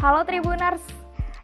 [0.00, 0.80] Halo Tribuners,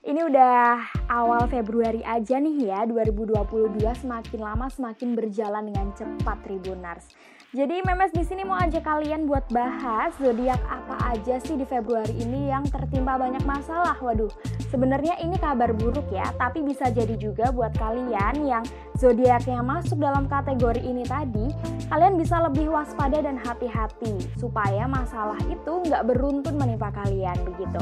[0.01, 0.81] ini udah
[1.13, 7.13] awal Februari aja nih ya 2022 semakin lama semakin berjalan dengan cepat Tribuners.
[7.49, 12.13] Jadi Memes di sini mau ajak kalian buat bahas zodiak apa aja sih di Februari
[12.21, 13.97] ini yang tertimpa banyak masalah.
[14.05, 14.29] Waduh,
[14.69, 18.61] sebenarnya ini kabar buruk ya, tapi bisa jadi juga buat kalian yang
[19.01, 21.49] zodiaknya masuk dalam kategori ini tadi,
[21.89, 27.81] kalian bisa lebih waspada dan hati-hati supaya masalah itu nggak beruntun menimpa kalian begitu.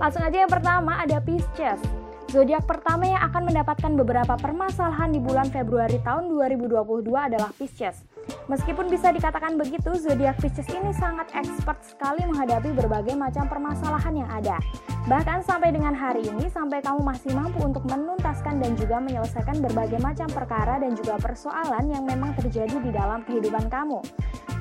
[0.00, 1.84] Langsung aja yang pertama ada Pisces.
[2.32, 8.11] Zodiak pertama yang akan mendapatkan beberapa permasalahan di bulan Februari tahun 2022 adalah Pisces.
[8.50, 14.30] Meskipun bisa dikatakan begitu, zodiak Pisces ini sangat expert sekali menghadapi berbagai macam permasalahan yang
[14.30, 14.58] ada.
[15.06, 20.02] Bahkan sampai dengan hari ini, sampai kamu masih mampu untuk menuntaskan dan juga menyelesaikan berbagai
[20.02, 24.02] macam perkara dan juga persoalan yang memang terjadi di dalam kehidupan kamu.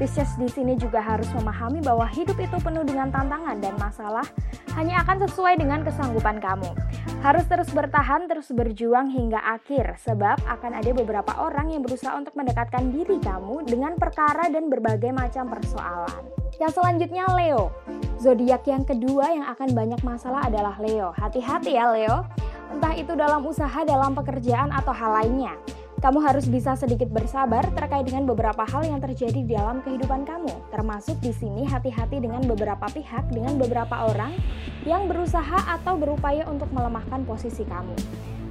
[0.01, 4.25] Pisces di sini juga harus memahami bahwa hidup itu penuh dengan tantangan dan masalah
[4.73, 6.73] hanya akan sesuai dengan kesanggupan kamu.
[7.21, 12.33] Harus terus bertahan, terus berjuang hingga akhir, sebab akan ada beberapa orang yang berusaha untuk
[12.33, 16.25] mendekatkan diri kamu dengan perkara dan berbagai macam persoalan.
[16.57, 17.69] Yang selanjutnya Leo.
[18.17, 21.13] Zodiak yang kedua yang akan banyak masalah adalah Leo.
[21.13, 22.25] Hati-hati ya Leo.
[22.73, 25.53] Entah itu dalam usaha, dalam pekerjaan atau hal lainnya.
[26.01, 30.49] Kamu harus bisa sedikit bersabar terkait dengan beberapa hal yang terjadi di dalam kehidupan kamu.
[30.73, 34.33] Termasuk di sini hati-hati dengan beberapa pihak, dengan beberapa orang
[34.81, 37.93] yang berusaha atau berupaya untuk melemahkan posisi kamu.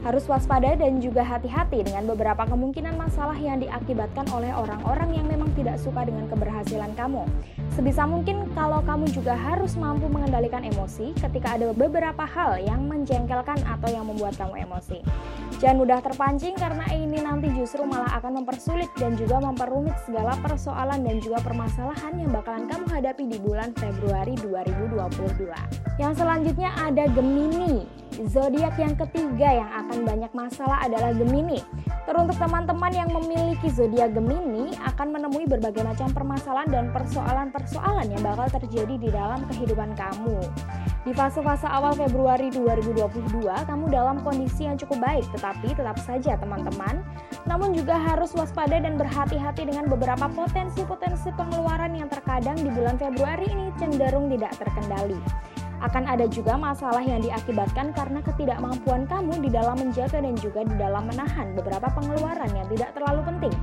[0.06, 5.50] Harus waspada dan juga hati-hati dengan beberapa kemungkinan masalah yang diakibatkan oleh orang-orang yang memang
[5.58, 7.26] tidak suka dengan keberhasilan kamu.
[7.74, 13.58] Sebisa mungkin kalau kamu juga harus mampu mengendalikan emosi ketika ada beberapa hal yang menjengkelkan
[13.66, 15.02] atau yang membuat kamu emosi.
[15.60, 21.04] Jangan mudah terpancing karena ini nanti justru malah akan mempersulit dan juga memperumit segala persoalan
[21.04, 26.00] dan juga permasalahan yang bakalan kamu hadapi di bulan Februari 2022.
[26.00, 27.84] Yang selanjutnya ada Gemini.
[28.24, 31.60] Zodiak yang ketiga yang akan banyak masalah adalah Gemini.
[32.10, 38.50] Teruntuk teman-teman yang memiliki zodiak Gemini akan menemui berbagai macam permasalahan dan persoalan-persoalan yang bakal
[38.50, 40.42] terjadi di dalam kehidupan kamu.
[41.06, 46.98] Di fase-fase awal Februari 2022, kamu dalam kondisi yang cukup baik, tetapi tetap saja teman-teman,
[47.46, 53.46] namun juga harus waspada dan berhati-hati dengan beberapa potensi-potensi pengeluaran yang terkadang di bulan Februari
[53.46, 55.22] ini cenderung tidak terkendali.
[55.80, 60.76] Akan ada juga masalah yang diakibatkan karena ketidakmampuan kamu di dalam menjaga dan juga di
[60.76, 63.54] dalam menahan beberapa pengeluaran yang tidak terlalu penting.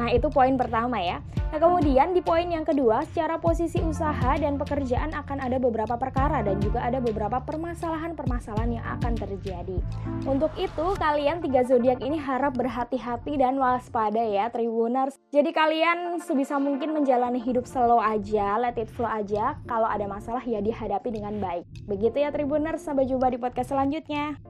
[0.00, 1.20] Nah, itu poin pertama ya.
[1.52, 6.40] Nah, kemudian di poin yang kedua, secara posisi usaha dan pekerjaan akan ada beberapa perkara
[6.40, 9.76] dan juga ada beberapa permasalahan-permasalahan yang akan terjadi.
[10.24, 15.20] Untuk itu, kalian tiga zodiak ini harap berhati-hati dan waspada ya, Tribuners.
[15.28, 19.60] Jadi kalian sebisa mungkin menjalani hidup slow aja, let it flow aja.
[19.68, 21.68] Kalau ada masalah ya dihadapi dengan baik.
[21.84, 24.40] Begitu ya Tribuners, sampai jumpa di podcast selanjutnya.